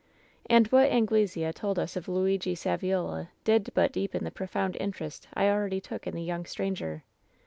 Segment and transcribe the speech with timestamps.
[0.49, 5.47] "And what Anglesea told us of Luigi Saviola did but deepen the profound interest I
[5.47, 7.03] already took in the young stranger.